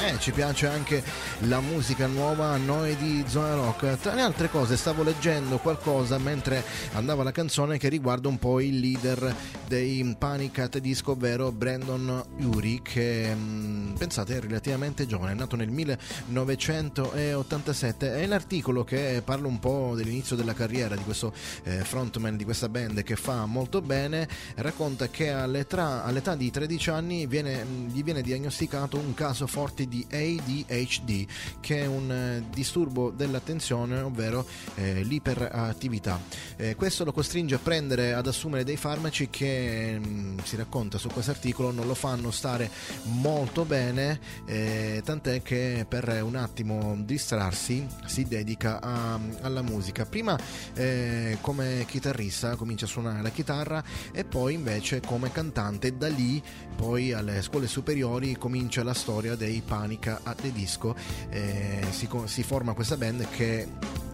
Eh, 0.05 0.19
ci 0.19 0.33
piace 0.33 0.67
anche 0.67 1.01
la 1.43 1.61
musica 1.61 2.09
nuova 2.09 2.49
a 2.49 2.57
noi 2.57 2.97
di 2.97 3.23
Zona 3.29 3.55
Rock. 3.55 4.01
Tra 4.01 4.15
le 4.15 4.23
altre 4.23 4.51
cose 4.51 4.77
stavo 4.77 5.05
leggendo 5.05 5.59
qualcosa 5.59 6.19
mentre 6.19 6.65
andava 6.95 7.23
la 7.23 7.31
canzone 7.31 7.79
che 7.79 7.89
riguarda 7.89 8.27
un 8.27 8.41
po' 8.41 8.59
il 8.59 8.81
leader 8.81 9.33
dei 9.69 10.17
Panic 10.19 10.59
at 10.59 10.79
Disco, 10.79 11.13
ovvero 11.13 11.53
Brandon 11.53 12.21
Uri, 12.41 12.81
che 12.83 13.33
mh, 13.33 13.95
pensate 13.97 14.39
è 14.39 14.41
relativamente 14.41 15.07
giovane, 15.07 15.31
è 15.33 15.37
nato 15.37 15.55
nel 15.55 15.71
1987. 15.71 18.17
È 18.17 18.27
l'articolo 18.27 18.83
che 18.83 19.23
parla 19.25 19.47
un 19.47 19.61
po' 19.61 19.93
dell'inizio 19.95 20.35
della 20.35 20.53
carriera 20.53 20.97
di 20.97 21.05
questo 21.05 21.33
eh, 21.63 21.85
frontman 21.85 22.37
di 22.37 22.43
questa 22.43 22.69
band 22.69 23.05
che 23.05 23.15
fa 23.15 23.47
molto 23.47 23.81
bene. 23.81 24.27
Racconta 24.57 25.09
che 25.09 25.31
all'età, 25.31 26.03
all'età 26.03 26.35
di 26.35 26.51
13 26.51 26.91
anni 26.91 27.29
viene, 27.29 27.65
gli 27.87 28.03
viene 28.03 28.23
diagnosticato 28.23 28.99
un 28.99 29.15
caso 29.15 29.47
forte 29.47 29.87
di 29.87 29.91
ADHD, 30.11 31.27
che 31.61 31.81
è 31.81 31.87
un 31.87 32.11
eh, 32.11 32.45
disturbo 32.51 33.11
dell'attenzione, 33.11 34.01
ovvero 34.01 34.47
eh, 34.77 35.03
l'iperattività. 35.03 36.21
Eh, 36.57 36.75
questo 36.75 37.05
lo 37.05 37.13
costringe 37.13 37.55
a 37.55 37.59
prendere, 37.59 38.15
ad 38.15 38.27
assumere 38.27 38.65
dei 38.65 38.77
farmaci 38.77 39.29
che 39.31 39.99
mh, 39.99 40.43
si 40.43 40.57
racconta 40.57 40.99
su 40.99 41.09
questo 41.09 41.31
articolo 41.31 41.71
non 41.71 41.87
lo 41.87 41.95
fanno 41.95 42.31
stare 42.31 42.71
molto 43.05 43.65
bene, 43.65 44.21
eh, 44.47 45.03
tant'è 45.05 45.43
che 45.43 45.87
per 45.89 46.23
un 46.23 46.37
attimo 46.37 46.97
distrarsi 46.99 47.87
si 48.07 48.25
dedica 48.25 48.81
a- 48.81 49.19
alla 49.41 49.63
musica. 49.63 50.05
Prima 50.05 50.39
eh, 50.75 51.39
come 51.41 51.85
chitarrista 51.87 52.57
comincia 52.57 52.85
a 52.85 52.89
suonare 52.89 53.23
la 53.23 53.31
chitarra 53.31 53.83
e 54.13 54.25
poi 54.25 54.55
invece 54.55 55.01
come 55.01 55.31
cantante 55.33 55.97
da 55.97 56.09
lì 56.09 56.43
poi 56.77 57.13
alle 57.13 57.43
scuole 57.43 57.67
superiori 57.67 58.37
comincia 58.37 58.83
la 58.83 58.95
storia 58.95 59.37
dei 59.37 59.61
Panica 59.73 60.21
at 60.23 60.43
the 60.43 60.53
Disco 60.53 60.95
eh, 61.31 61.81
si, 61.93 62.07
si 62.27 62.43
forma 62.43 62.75
questa 62.75 62.99
band 62.99 63.27
che 63.31 63.67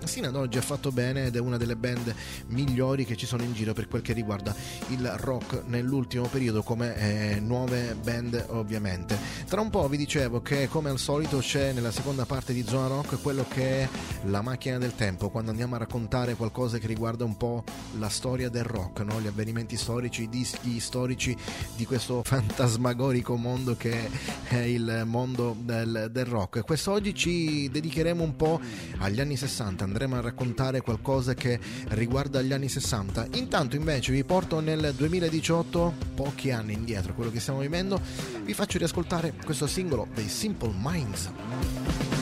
sino 0.04 0.28
ad 0.28 0.36
oggi 0.36 0.58
ha 0.58 0.62
fatto 0.62 0.90
bene 0.90 1.26
ed 1.26 1.36
è 1.36 1.38
una 1.38 1.56
delle 1.56 1.76
band 1.76 2.14
migliori 2.48 3.04
che 3.04 3.16
ci 3.16 3.26
sono 3.26 3.42
in 3.42 3.52
giro 3.52 3.72
per 3.74 3.88
quel 3.88 4.02
che 4.02 4.12
riguarda 4.12 4.54
il 4.88 5.06
rock 5.18 5.64
nell'ultimo 5.66 6.26
periodo 6.26 6.62
come 6.62 6.96
eh, 6.96 7.40
nuove 7.40 7.94
band 7.94 8.46
ovviamente 8.48 9.18
tra 9.46 9.60
un 9.60 9.70
po' 9.70 9.86
vi 9.88 9.96
dicevo 9.96 10.40
che 10.40 10.68
come 10.68 10.88
al 10.88 10.98
solito 10.98 11.38
c'è 11.38 11.72
nella 11.72 11.90
seconda 11.90 12.24
parte 12.24 12.52
di 12.52 12.64
Zona 12.66 12.86
Rock 12.86 13.20
quello 13.20 13.44
che 13.48 13.82
è 13.82 13.88
la 14.24 14.40
macchina 14.40 14.78
del 14.78 14.94
tempo 14.94 15.28
quando 15.28 15.50
andiamo 15.50 15.74
a 15.74 15.78
raccontare 15.78 16.34
qualcosa 16.34 16.78
che 16.78 16.86
riguarda 16.86 17.24
un 17.24 17.36
po' 17.36 17.64
la 17.98 18.08
storia 18.08 18.48
del 18.48 18.64
rock 18.64 19.00
no? 19.00 19.20
gli 19.20 19.26
avvenimenti 19.26 19.76
storici 19.76 20.22
i 20.22 20.28
dischi 20.28 20.80
storici 20.80 21.36
di 21.76 21.84
questo 21.84 22.22
fantasmagorico 22.24 23.36
mondo 23.36 23.76
che 23.76 24.08
è 24.44 24.56
il 24.56 25.02
mondo 25.04 25.47
del, 25.58 26.08
del 26.10 26.24
rock. 26.24 26.64
Quest'oggi 26.64 27.14
ci 27.14 27.68
dedicheremo 27.70 28.22
un 28.22 28.36
po' 28.36 28.60
agli 28.98 29.20
anni 29.20 29.36
60 29.36 29.84
andremo 29.84 30.16
a 30.16 30.20
raccontare 30.20 30.80
qualcosa 30.80 31.34
che 31.34 31.58
riguarda 31.88 32.42
gli 32.42 32.52
anni 32.52 32.68
60 32.68 33.28
intanto 33.34 33.76
invece 33.76 34.12
vi 34.12 34.24
porto 34.24 34.60
nel 34.60 34.94
2018 34.96 35.94
pochi 36.14 36.50
anni 36.50 36.72
indietro 36.72 37.14
quello 37.14 37.30
che 37.30 37.40
stiamo 37.40 37.60
vivendo. 37.60 38.00
Vi 38.42 38.54
faccio 38.54 38.78
riascoltare 38.78 39.34
questo 39.44 39.66
singolo 39.66 40.08
dei 40.14 40.28
Simple 40.28 40.74
Minds 40.76 42.17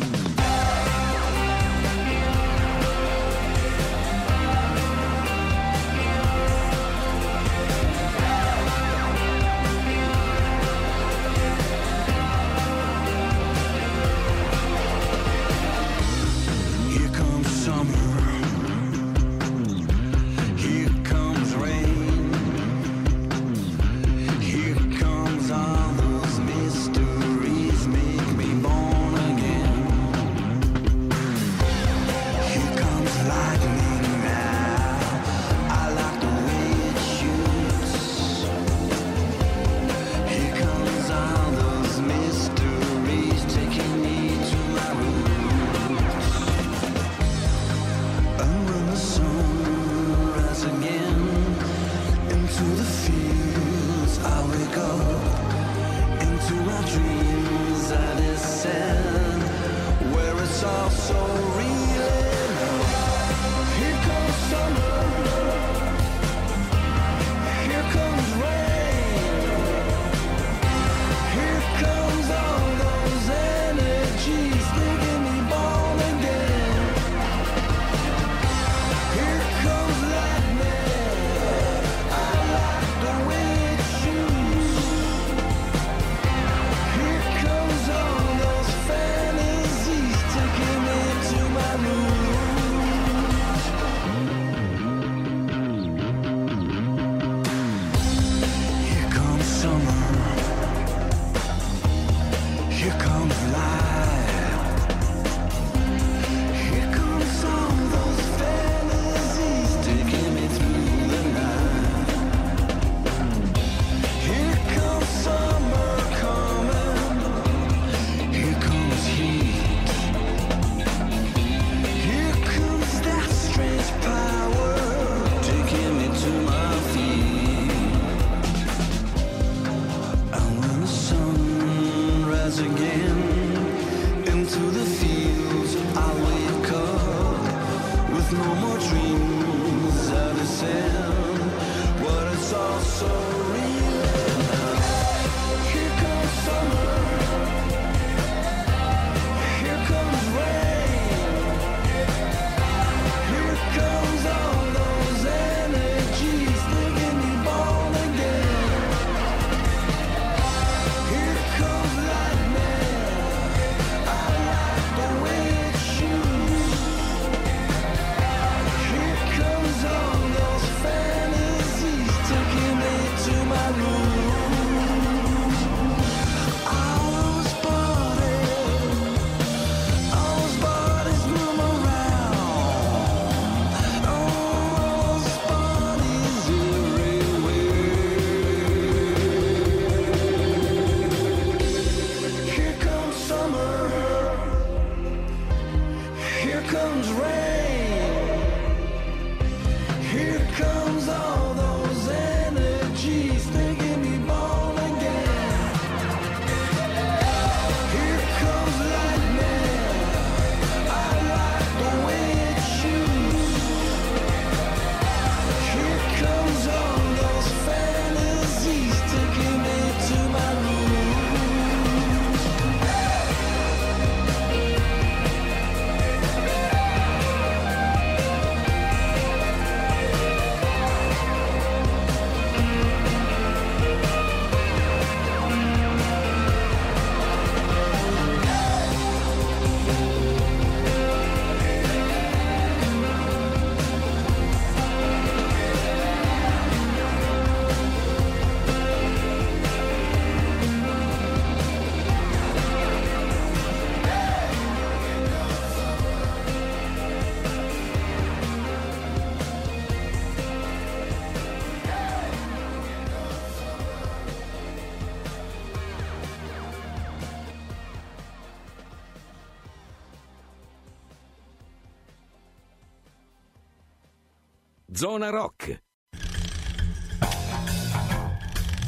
Zona 274.97 275.29
Rock. 275.29 275.83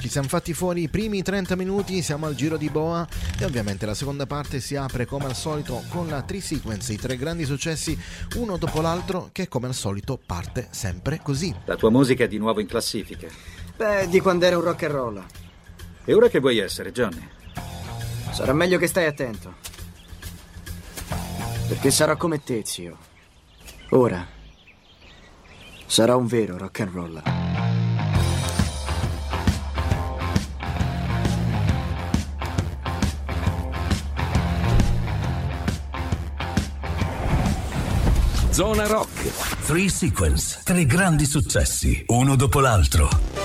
Ci 0.01 0.09
siamo 0.09 0.27
fatti 0.27 0.55
fuori 0.55 0.85
i 0.85 0.89
primi 0.89 1.23
30 1.23 1.55
minuti, 1.55 2.01
siamo 2.01 2.25
al 2.25 2.35
giro 2.35 2.57
di 2.57 2.71
boa 2.71 3.07
e 3.39 3.45
ovviamente 3.45 3.85
la 3.85 3.93
seconda 3.93 4.25
parte 4.25 4.61
si 4.61 4.75
apre 4.75 5.05
come 5.05 5.27
al 5.27 5.35
solito 5.35 5.83
con 5.91 6.07
la 6.07 6.23
Tri-Sequence, 6.23 6.95
i 6.95 6.97
tre 6.97 7.19
grandi 7.19 7.45
successi 7.45 7.99
uno 8.37 8.57
dopo 8.57 8.81
l'altro 8.81 9.29
che 9.33 9.49
come 9.49 9.67
al 9.67 9.75
solito 9.75 10.19
parte 10.25 10.69
sempre 10.71 11.21
così. 11.23 11.55
La 11.67 11.77
tua 11.77 11.91
musica 11.91 12.25
è 12.25 12.29
di 12.29 12.39
nuovo 12.39 12.61
in 12.61 12.67
classifica. 12.67 13.29
Beh, 13.77 14.09
di 14.09 14.21
quando 14.21 14.47
era 14.47 14.57
un 14.57 14.65
rock 14.65 14.85
and 14.85 14.93
roll. 14.95 15.27
E 16.07 16.15
ora 16.15 16.29
che 16.29 16.39
vuoi 16.39 16.57
essere, 16.57 16.91
Johnny? 16.91 17.29
Sarà 18.31 18.55
meglio 18.55 18.79
che 18.79 18.87
stai 18.87 19.05
attento. 19.05 19.57
Perché 21.69 21.91
sarò 21.91 22.17
come 22.17 22.43
te, 22.43 22.63
zio. 22.65 22.97
Ora 23.91 24.37
sarà 25.89 26.15
un 26.15 26.27
vero 26.27 26.57
rock 26.57 26.81
and 26.81 26.91
roll. 26.93 27.23
Zona 38.53 38.87
Rock. 38.87 39.67
Three 39.67 39.89
Sequence, 39.89 40.61
tre 40.65 40.85
grandi 40.85 41.27
successi, 41.27 42.03
uno 42.09 42.35
dopo 42.35 42.61
l'altro. 42.61 43.38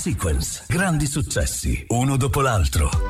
Sequence. 0.00 0.64
Grandi 0.66 1.06
successi, 1.06 1.84
uno 1.88 2.16
dopo 2.16 2.40
l'altro. 2.40 3.09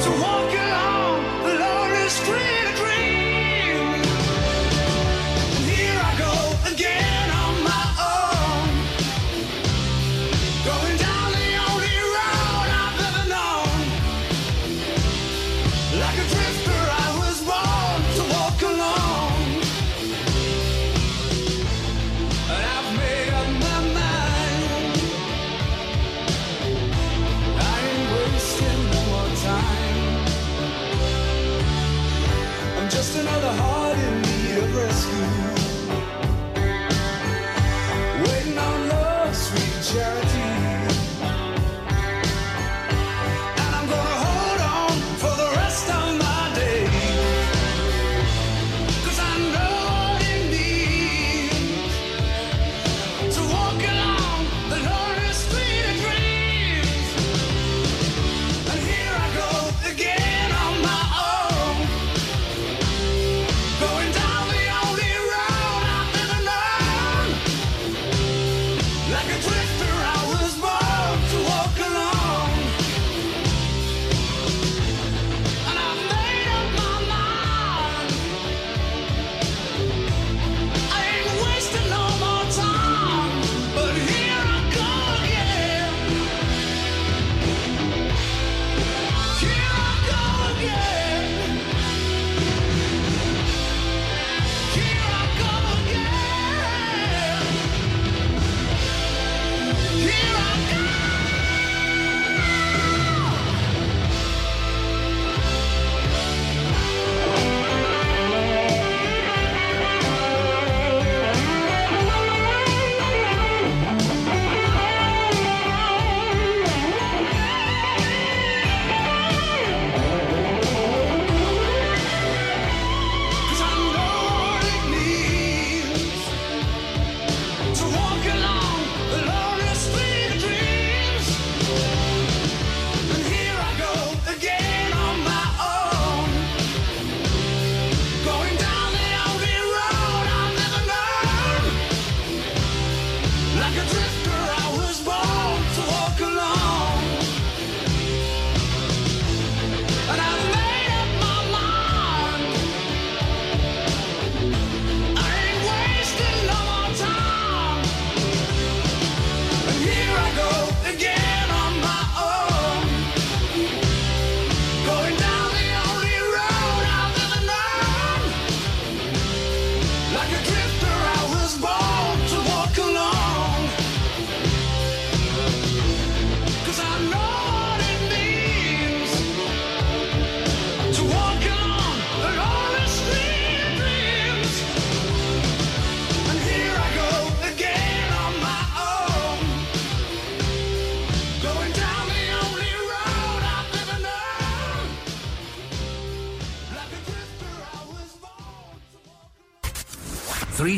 就。 0.00 0.47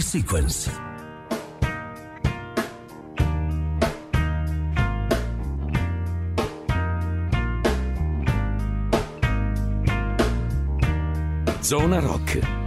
Story 0.01 0.23
Sequence. 0.23 0.71
Zona 11.63 12.01
Rock 12.01 12.60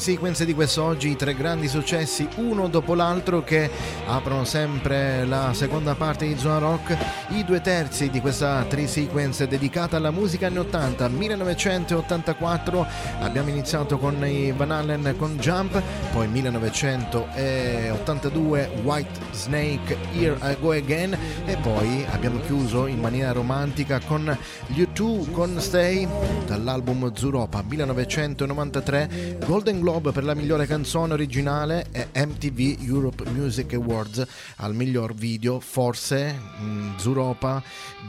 sequence 0.00 0.46
di 0.46 0.54
quest'oggi, 0.54 1.14
tre 1.14 1.34
grandi 1.34 1.68
successi 1.68 2.26
uno 2.36 2.68
dopo 2.68 2.94
l'altro 2.94 3.44
che 3.44 3.70
aprono 4.06 4.44
sempre 4.44 5.26
la 5.26 5.52
seconda 5.52 5.94
parte 5.94 6.26
di 6.26 6.38
Zona 6.38 6.56
Rock, 6.56 7.19
i 7.30 7.44
due 7.44 7.60
terzi 7.60 8.10
di 8.10 8.20
questa 8.20 8.64
free 8.68 8.88
sequence 8.88 9.46
dedicata 9.46 9.96
alla 9.96 10.10
musica 10.10 10.48
anni 10.48 10.58
80, 10.58 11.06
1984 11.08 12.86
abbiamo 13.20 13.50
iniziato 13.50 13.98
con 13.98 14.26
i 14.26 14.50
Van 14.52 14.72
Allen 14.72 15.14
con 15.16 15.36
Jump, 15.36 15.80
poi 16.12 16.26
1982 16.26 18.70
White 18.82 19.20
Snake 19.32 19.96
Here 20.12 20.36
I 20.42 20.56
Go 20.60 20.72
Again 20.72 21.16
e 21.46 21.56
poi 21.56 22.04
abbiamo 22.10 22.40
chiuso 22.40 22.86
in 22.86 22.98
maniera 22.98 23.30
romantica 23.30 24.00
con 24.00 24.36
gli 24.66 24.82
U2 24.82 25.30
con 25.30 25.60
Stay 25.60 26.08
dall'album 26.46 27.14
Zuropa 27.14 27.62
1993 27.62 29.38
Golden 29.46 29.78
Globe 29.80 30.10
per 30.10 30.24
la 30.24 30.34
migliore 30.34 30.66
canzone 30.66 31.12
originale 31.12 31.86
e 31.92 32.08
MTV 32.12 32.78
Europe 32.82 33.30
Music 33.30 33.74
Awards 33.74 34.26
al 34.56 34.74
miglior 34.74 35.14
video. 35.14 35.60
Forse 35.60 36.36
mh, 36.58 36.96
Zuropa 36.96 37.18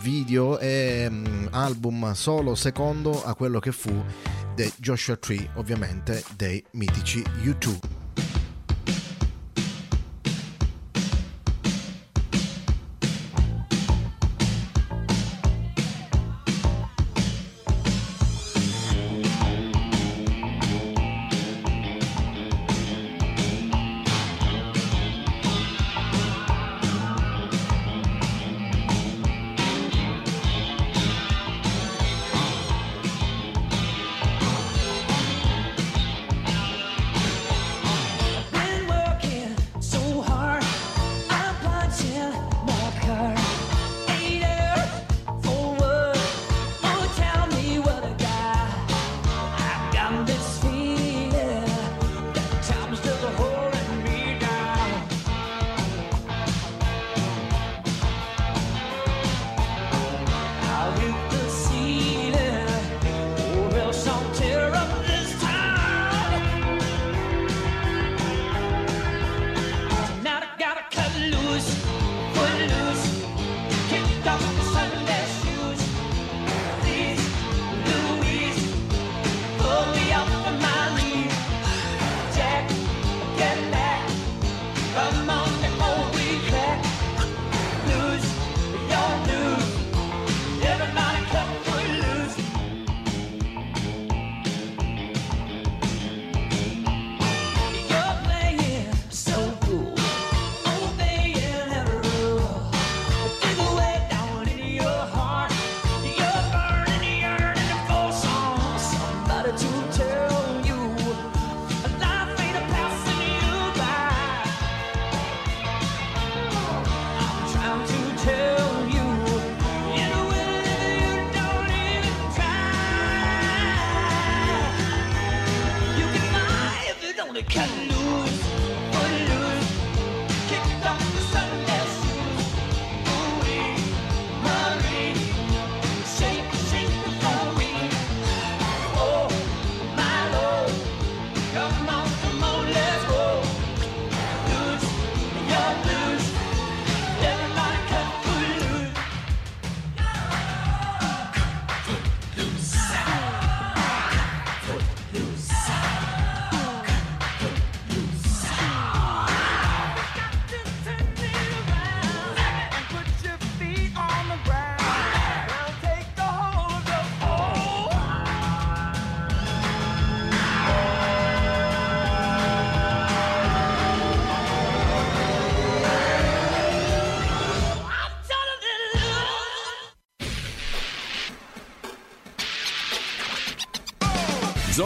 video 0.02 0.60
e 0.60 1.10
mh, 1.10 1.50
album 1.52 2.14
solo 2.14 2.56
secondo 2.56 3.24
a 3.24 3.36
quello 3.36 3.60
che 3.60 3.72
fu 3.72 4.04
dei 4.56 4.72
Joshua 4.78 5.16
Tree 5.16 5.50
ovviamente 5.56 6.24
dei 6.36 6.64
mitici 6.72 7.22
U2 7.44 7.80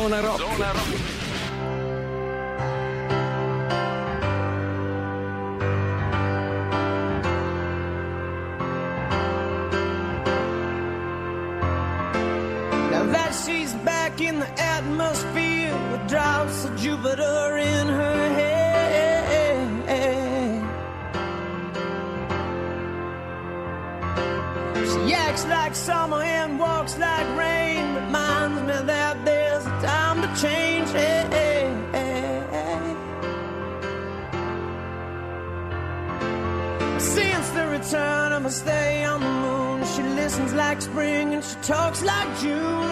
Zona 0.06 0.22
Rock. 0.22 0.38
Zona 0.40 0.72
Rock. 0.72 1.05
talks 41.66 42.04
like 42.04 42.40
June. 42.40 42.85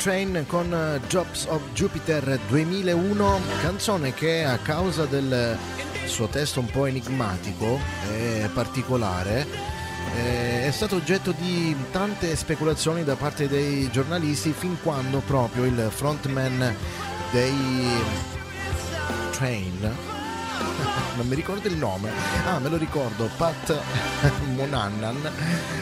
Train 0.00 0.46
con 0.46 0.72
eh, 0.72 0.98
Jobs 1.08 1.44
of 1.44 1.60
Jupiter 1.74 2.40
2001, 2.48 3.40
canzone 3.60 4.14
che 4.14 4.44
a 4.44 4.56
causa 4.56 5.04
del 5.04 5.58
suo 6.06 6.26
testo 6.26 6.60
un 6.60 6.70
po' 6.70 6.86
enigmatico 6.86 7.78
e 8.10 8.48
particolare 8.54 9.46
eh, 10.16 10.66
è 10.66 10.70
stato 10.70 10.96
oggetto 10.96 11.32
di 11.32 11.76
tante 11.92 12.34
speculazioni 12.34 13.04
da 13.04 13.14
parte 13.14 13.46
dei 13.46 13.90
giornalisti 13.90 14.54
fin 14.56 14.78
quando 14.82 15.18
proprio 15.18 15.66
il 15.66 15.88
frontman 15.90 16.74
dei 17.30 17.86
Train. 19.32 19.96
Non 21.16 21.26
mi 21.26 21.34
ricordo 21.34 21.68
il 21.68 21.76
nome, 21.76 22.10
ah 22.46 22.58
me 22.58 22.70
lo 22.70 22.78
ricordo, 22.78 23.28
Pat 23.36 23.78
Monannan 24.54 25.30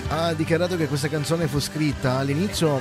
ha 0.08 0.32
dichiarato 0.32 0.76
che 0.76 0.88
questa 0.88 1.08
canzone 1.08 1.46
fu 1.46 1.60
scritta 1.60 2.18
all'inizio 2.18 2.80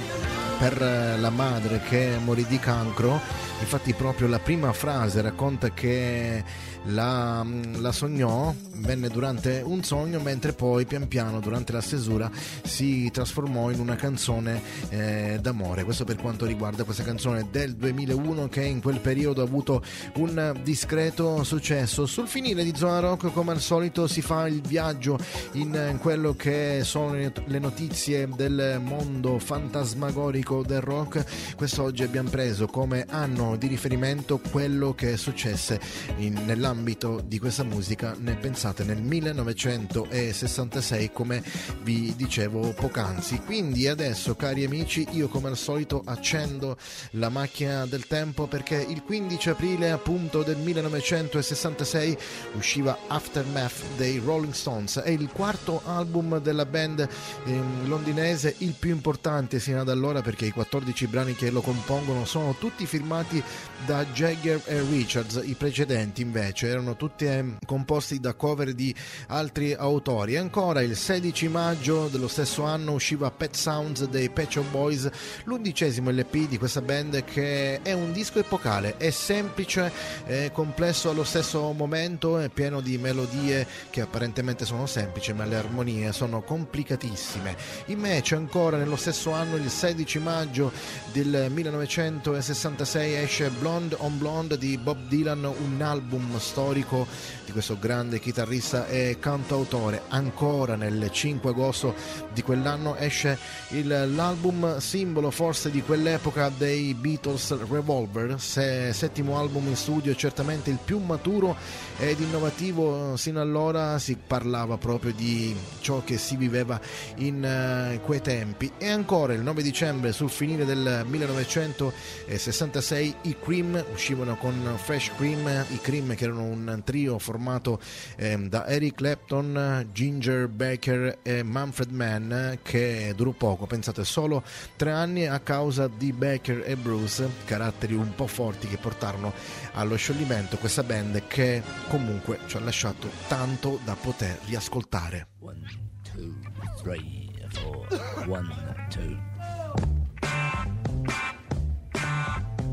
per 0.58 0.82
eh, 0.82 1.18
la 1.18 1.30
madre 1.30 1.80
che 1.82 2.18
morì 2.24 2.46
di 2.46 2.60
cancro. 2.60 3.20
Infatti 3.60 3.94
proprio 3.94 4.28
la 4.28 4.40
prima 4.40 4.74
frase 4.74 5.22
racconta 5.22 5.72
che 5.72 6.44
la, 6.88 7.46
la 7.78 7.92
sognò, 7.92 8.54
venne 8.76 9.10
durante 9.10 9.62
un 9.66 9.84
sogno, 9.84 10.20
mentre 10.20 10.54
poi 10.54 10.86
pian 10.86 11.08
piano 11.08 11.40
durante 11.40 11.72
la 11.72 11.82
stesura 11.82 12.30
si 12.64 13.10
trasformò 13.12 13.72
in 13.72 13.80
una 13.80 13.96
canzone 13.96 14.62
eh, 14.90 15.40
d'amore. 15.42 15.84
Questo 15.84 16.06
per 16.06 16.18
quanto 16.18 16.46
riguarda 16.46 16.84
questa 16.84 17.04
canzone 17.04 17.48
del 17.52 17.76
2001 17.76 18.48
che 18.48 18.64
in 18.64 18.82
quel 18.82 19.00
periodo 19.00 19.42
ha 19.42 19.46
avuto 19.46 19.84
un 20.16 20.56
discreto 20.64 21.44
successo. 21.44 22.06
Sul 22.06 22.28
finire 22.28 22.64
di 22.64 22.74
Zona 22.76 23.00
Rock, 23.00 23.32
come 23.32 23.52
al 23.52 23.62
solito, 23.62 24.08
si 24.08 24.22
fa 24.22 24.48
il 24.48 24.62
viaggio 24.62 25.18
in 25.54 25.98
quello 26.00 26.36
che 26.36 26.82
sono 26.84 27.14
le 27.14 27.60
notizie 27.60 28.28
del 28.36 28.80
mondo 28.84 29.40
fantasmagorico 29.40 30.64
del 30.64 30.82
rock. 30.82 31.56
Quest'oggi 31.56 32.04
abbiamo 32.04 32.30
preso 32.30 32.68
come 32.68 33.06
anno 33.10 33.56
di 33.56 33.68
riferimento 33.68 34.40
quello 34.52 34.94
che 34.94 35.18
successe 35.18 35.80
in- 36.18 36.44
nell'ambito 36.46 36.77
di 36.84 37.40
questa 37.40 37.64
musica. 37.64 38.16
Ne 38.20 38.36
pensate 38.36 38.84
nel 38.84 39.02
1966, 39.02 41.12
come 41.12 41.44
vi 41.84 42.14
dicevo 42.16 42.74
poc'anzi. 42.74 43.42
Quindi 43.46 43.88
adesso, 43.88 44.36
cari 44.36 44.64
amici, 44.64 45.08
io 45.12 45.28
come 45.28 45.50
al 45.50 45.58
solito 45.58 46.02
accendo 46.06 46.78
la 47.12 47.30
macchina 47.30 47.86
del 47.86 48.08
tempo 48.08 48.48
perché 48.48 48.76
il 48.76 49.04
15 49.04 49.50
aprile 49.50 49.92
appunto 49.92 50.44
del 50.44 50.58
1966 50.58 52.18
usciva 52.54 52.98
Aftermath 53.08 53.84
dei 53.96 54.22
Rolling 54.24 54.54
Stones. 54.54 55.00
È 55.00 55.10
il 55.10 55.30
quarto 55.32 55.82
album 55.86 56.40
della 56.40 56.66
band 56.66 57.08
ehm, 57.46 57.88
londinese, 57.88 58.56
il 58.60 58.76
più 58.78 58.92
importante 58.92 59.60
sino 59.60 59.82
ad 59.82 59.90
allora 59.90 60.22
perché 60.22 60.46
i 60.46 60.52
14 60.52 61.08
brani 61.08 61.36
che 61.36 61.50
lo 61.50 61.62
compongono 61.62 62.26
sono 62.26 62.56
tutti 62.58 62.86
firmati 62.86 63.44
da 63.86 64.06
Jagger 64.06 64.62
e 64.66 64.82
Richards. 64.82 65.42
I 65.44 65.56
precedenti 65.56 66.22
invece 66.22 66.67
erano 66.68 66.96
tutti 66.96 67.26
ehm, 67.26 67.58
composti 67.66 68.20
da 68.20 68.34
cover 68.34 68.74
di 68.74 68.94
altri 69.28 69.74
autori. 69.74 70.38
Ancora 70.38 70.82
il 70.82 70.96
16 70.96 71.48
maggio 71.48 72.08
dello 72.08 72.28
stesso 72.28 72.64
anno 72.64 72.94
usciva 72.94 73.32
Pet 73.32 73.56
Sounds 73.56 74.06
dei 74.06 74.30
Pet 74.30 74.52
Shop 74.52 74.70
Boys, 74.70 75.10
l'undicesimo 75.46 76.10
LP 76.12 76.48
di 76.48 76.58
questa 76.58 76.82
band 76.82 77.24
che 77.24 77.82
è 77.82 77.94
un 77.94 78.12
disco 78.12 78.40
epocale, 78.40 78.98
è 78.98 79.10
semplice, 79.10 79.92
è 80.26 80.52
complesso 80.52 81.10
allo 81.10 81.24
stesso 81.24 81.72
momento, 81.72 82.40
è 82.40 82.50
pieno 82.50 82.82
di 82.82 82.98
melodie 82.98 83.66
che 83.90 84.02
apparentemente 84.02 84.66
sono 84.66 84.86
semplici, 84.86 85.34
ma 85.34 85.46
le 85.46 85.56
armonie 85.56 86.12
sono 86.12 86.42
complicatissime. 86.42 87.56
Invece 87.88 88.36
ancora 88.36 88.78
nello 88.78 88.96
stesso 88.96 89.32
anno, 89.32 89.56
il 89.56 89.70
16 89.70 90.20
maggio 90.20 90.72
del 91.12 91.48
1966 91.50 93.16
esce 93.16 93.50
Blonde 93.50 93.96
on 94.00 94.18
Blonde 94.18 94.58
di 94.58 94.78
Bob 94.78 95.08
Dylan, 95.08 95.44
un 95.44 95.82
album 95.82 96.38
storico 96.48 97.06
di 97.46 97.52
questo 97.52 97.78
grande 97.80 98.20
chitarrista 98.20 98.88
e 98.88 99.18
cantautore. 99.20 100.04
Ancora 100.10 100.76
nel 100.76 101.10
5 101.12 101.50
agosto 101.52 101.94
di 102.34 102.42
quell'anno 102.42 102.96
esce 102.96 103.38
il- 103.70 104.12
l'album 104.16 104.78
simbolo 104.80 105.32
forse 105.32 105.70
di 105.70 105.82
quell'epoca 105.82 106.50
dei 106.56 106.94
Beatles 106.94 107.58
Revolver, 107.70 108.40
se- 108.40 108.92
settimo 108.94 109.38
album 109.38 109.68
in 109.68 109.76
studio, 109.76 110.16
certamente 110.16 110.70
il 110.70 110.80
più 110.84 111.00
maturo 111.00 111.56
ed 112.00 112.20
innovativo 112.20 113.16
sino 113.18 113.42
allora 113.42 113.98
si 114.00 114.16
parlava 114.16 114.78
proprio 114.78 115.12
di 115.14 115.56
ciò 115.82 116.04
che 116.04 116.18
si 116.18 116.36
viveva 116.36 116.80
in 117.18 117.44
eh, 117.44 118.00
quei 118.04 118.22
tempi 118.22 118.72
e 118.78 118.90
ancora 118.90 119.34
il 119.34 119.42
9 119.42 119.62
dicembre 119.64 120.12
sul 120.12 120.30
finire 120.30 120.66
del 120.66 121.04
1966 121.06 123.16
i 123.24 123.36
Cream 123.42 123.84
uscivano 123.94 124.36
con 124.38 124.54
Fresh 124.82 125.12
Cream 125.18 125.66
i 125.70 125.80
Cream 125.82 126.14
che 126.16 126.24
erano 126.26 126.37
un 126.38 126.82
trio 126.84 127.20
formato 127.20 127.80
ehm, 128.16 128.50
da 128.50 128.68
Eric 128.68 128.96
Clapton 128.96 129.90
Ginger 129.92 130.48
Baker 130.48 131.20
e 131.22 131.44
Manfred 131.44 131.92
Mann 131.92 132.54
che 132.62 133.14
durò 133.16 133.32
poco 133.32 133.66
pensate 133.66 134.04
solo 134.04 134.44
tre 134.76 134.92
anni 134.92 135.26
a 135.28 135.40
causa 135.40 135.88
di 135.88 136.12
Baker 136.14 136.64
e 136.66 136.76
Bruce 136.76 137.30
caratteri 137.46 137.94
un 137.94 138.14
po' 138.16 138.28
forti 138.28 138.68
che 138.68 138.78
portarono 138.78 139.34
allo 139.74 139.96
scioglimento 139.96 140.58
questa 140.58 140.84
band 140.84 141.28
che 141.28 141.62
comunque 141.88 142.40
ci 142.48 142.58
ha 142.58 142.60
lasciato 142.60 143.10
tanto 143.28 143.80
da 143.84 143.96
poter 143.96 144.38
riascoltare 144.46 145.28
One, 145.40 145.64
two, 146.04 146.34
three, 146.82 147.32
four. 147.52 147.86
One, 148.28 148.50
two. 148.90 149.18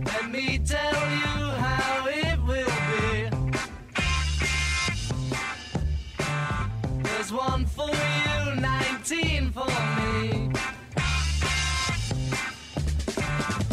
Let 0.04 0.30
me 0.30 0.58
tell 0.58 1.10
you 1.10 1.50
how 1.50 2.06
it 2.08 2.23
There's 7.26 7.40
one 7.40 7.64
for 7.64 7.88
you, 7.88 8.60
19 8.60 9.50
for 9.52 9.64
me. 9.64 10.50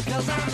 Cause 0.06 0.28
I'm 0.30 0.51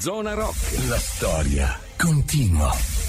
Zona 0.00 0.32
Rock. 0.32 0.56
La 0.88 0.98
storia 0.98 1.78
continua. 1.98 2.99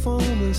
Tell 0.00 0.20
your 0.20 0.54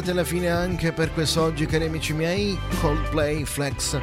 arrivati 0.00 0.10
alla 0.10 0.24
fine 0.24 0.48
anche 0.48 0.92
per 0.92 1.12
quest'oggi, 1.12 1.66
cari 1.66 1.84
amici 1.84 2.12
miei. 2.14 2.58
Coldplay 2.80 3.44
Flex 3.44 4.00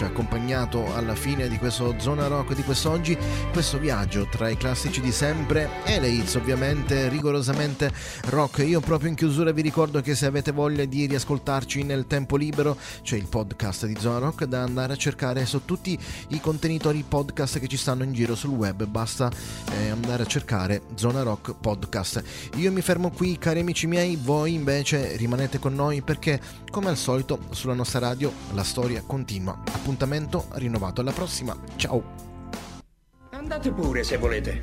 ci 0.00 0.06
ha 0.06 0.08
accompagnato 0.08 0.94
alla 0.94 1.14
fine 1.14 1.46
di 1.46 1.58
questo 1.58 1.94
Zona 1.98 2.26
Rock 2.26 2.54
di 2.54 2.62
quest'oggi. 2.62 3.18
Questo 3.52 3.78
viaggio 3.78 4.26
tra 4.30 4.48
i 4.48 4.56
classici 4.56 5.02
di 5.02 5.12
sempre 5.12 5.68
e 5.84 6.00
le 6.00 6.08
hits, 6.08 6.36
ovviamente 6.36 7.10
rigorosamente 7.10 7.92
rock. 8.28 8.64
Io 8.66 8.80
proprio 8.80 9.10
in 9.10 9.14
chiusura 9.14 9.52
vi 9.52 9.60
ricordo 9.60 10.00
che 10.00 10.14
se 10.14 10.24
avete 10.24 10.52
voglia 10.52 10.86
di 10.86 11.04
riascoltarci 11.04 11.82
nel 11.82 12.06
tempo 12.06 12.36
libero 12.36 12.78
c'è 13.02 13.16
il 13.16 13.26
podcast 13.26 13.84
di 13.84 13.94
Zona 13.98 14.16
Rock 14.20 14.44
da 14.44 14.62
andare 14.62 14.94
a 14.94 14.96
cercare 14.96 15.44
su 15.44 15.66
tutti 15.66 15.98
i 16.28 16.40
contenitori 16.40 17.04
podcast 17.06 17.58
che 17.58 17.68
ci 17.68 17.76
stanno 17.76 18.02
in 18.02 18.14
giro 18.14 18.34
sul 18.34 18.52
web. 18.52 18.86
Basta 18.86 19.30
eh, 19.72 19.90
andare 19.90 20.22
a 20.22 20.26
cercare 20.26 20.80
Zona 20.94 21.20
Rock 21.20 21.56
Podcast. 21.60 22.22
Io 22.54 22.72
mi 22.72 22.80
fermo 22.80 23.10
qui, 23.10 23.36
cari 23.36 23.60
amici 23.60 23.86
miei, 23.86 24.16
voi 24.16 24.54
invece 24.54 25.16
rimanete 25.16 25.58
con 25.58 25.74
noi 25.74 26.00
perché, 26.00 26.40
come 26.70 26.88
al 26.88 26.96
solito, 26.96 27.38
sulla 27.50 27.74
nostra 27.74 27.98
radio 27.98 28.32
la 28.54 28.64
storia 28.64 29.02
continua. 29.04 29.58
Appuntamento 29.90 30.46
rinnovato 30.52 31.00
alla 31.00 31.10
prossima. 31.10 31.56
Ciao! 31.74 32.00
Andate 33.32 33.72
pure 33.72 34.04
se 34.04 34.18
volete. 34.18 34.60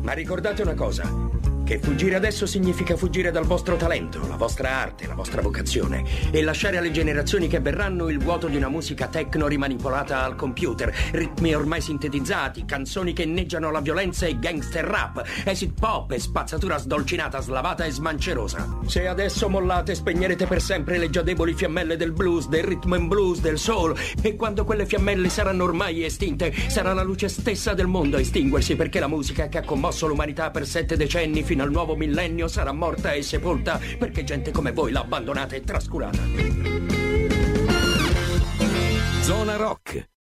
Ma 0.00 0.12
ricordate 0.12 0.62
una 0.62 0.72
cosa. 0.72 1.41
Che 1.64 1.78
fuggire 1.78 2.16
adesso 2.16 2.44
significa 2.44 2.96
fuggire 2.96 3.30
dal 3.30 3.44
vostro 3.44 3.76
talento, 3.76 4.26
la 4.26 4.36
vostra 4.36 4.70
arte, 4.78 5.06
la 5.06 5.14
vostra 5.14 5.40
vocazione 5.40 6.04
e 6.32 6.42
lasciare 6.42 6.76
alle 6.76 6.90
generazioni 6.90 7.46
che 7.46 7.60
verranno 7.60 8.08
il 8.08 8.18
vuoto 8.18 8.48
di 8.48 8.56
una 8.56 8.68
musica 8.68 9.06
techno 9.06 9.46
rimanipolata 9.46 10.24
al 10.24 10.34
computer, 10.34 10.92
ritmi 11.12 11.54
ormai 11.54 11.80
sintetizzati, 11.80 12.64
canzoni 12.64 13.12
che 13.12 13.22
inneggiano 13.22 13.70
la 13.70 13.80
violenza 13.80 14.26
e 14.26 14.40
gangster 14.40 14.84
rap, 14.84 15.22
acid 15.46 15.72
pop 15.78 16.10
e 16.10 16.18
spazzatura 16.18 16.78
sdolcinata, 16.78 17.40
slavata 17.40 17.84
e 17.84 17.92
smancerosa. 17.92 18.80
Se 18.86 19.06
adesso 19.06 19.48
mollate 19.48 19.94
spegnerete 19.94 20.46
per 20.46 20.60
sempre 20.60 20.98
le 20.98 21.10
già 21.10 21.22
deboli 21.22 21.54
fiammelle 21.54 21.96
del 21.96 22.12
blues, 22.12 22.48
del 22.48 22.64
rhythm 22.64 22.92
and 22.94 23.06
blues, 23.06 23.40
del 23.40 23.58
soul 23.58 23.96
e 24.20 24.34
quando 24.34 24.64
quelle 24.64 24.84
fiammelle 24.84 25.28
saranno 25.28 25.62
ormai 25.62 26.04
estinte, 26.04 26.52
sarà 26.66 26.92
la 26.92 27.02
luce 27.02 27.28
stessa 27.28 27.72
del 27.72 27.86
mondo 27.86 28.16
a 28.16 28.20
estinguersi 28.20 28.74
perché 28.74 28.98
la 28.98 29.06
musica 29.06 29.48
che 29.48 29.58
ha 29.58 29.62
commosso 29.62 30.08
l'umanità 30.08 30.50
per 30.50 30.66
sette 30.66 30.96
decenni 30.96 31.44
fino 31.52 31.64
al 31.64 31.70
nuovo 31.70 31.96
millennio 31.96 32.48
sarà 32.48 32.72
morta 32.72 33.12
e 33.12 33.20
sepolta 33.20 33.78
perché 33.98 34.24
gente 34.24 34.52
come 34.52 34.72
voi 34.72 34.90
l'ha 34.90 35.00
abbandonata 35.00 35.54
e 35.54 35.60
trascurata. 35.60 36.22
Zona 39.20 39.56
Rock. 39.56 40.12